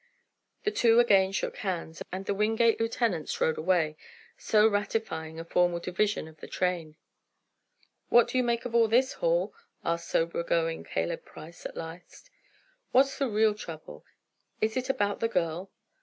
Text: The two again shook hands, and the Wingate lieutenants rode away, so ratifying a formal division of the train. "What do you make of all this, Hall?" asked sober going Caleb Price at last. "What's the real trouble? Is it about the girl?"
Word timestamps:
The 0.63 0.71
two 0.71 0.99
again 0.99 1.31
shook 1.31 1.57
hands, 1.57 2.01
and 2.11 2.25
the 2.25 2.33
Wingate 2.33 2.79
lieutenants 2.79 3.39
rode 3.39 3.59
away, 3.59 3.97
so 4.35 4.67
ratifying 4.67 5.39
a 5.39 5.45
formal 5.45 5.77
division 5.79 6.27
of 6.27 6.37
the 6.37 6.47
train. 6.47 6.95
"What 8.09 8.27
do 8.27 8.39
you 8.39 8.43
make 8.43 8.65
of 8.65 8.73
all 8.73 8.87
this, 8.87 9.13
Hall?" 9.13 9.53
asked 9.85 10.09
sober 10.09 10.41
going 10.41 10.85
Caleb 10.85 11.23
Price 11.23 11.67
at 11.67 11.77
last. 11.77 12.31
"What's 12.91 13.19
the 13.19 13.29
real 13.29 13.53
trouble? 13.53 14.03
Is 14.59 14.75
it 14.75 14.89
about 14.89 15.19
the 15.19 15.27
girl?" 15.27 15.69